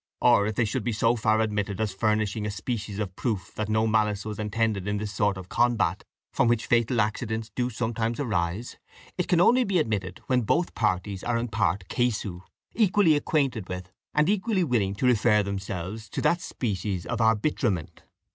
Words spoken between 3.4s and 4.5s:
that no malice was